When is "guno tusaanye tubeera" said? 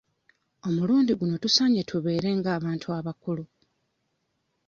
1.19-2.29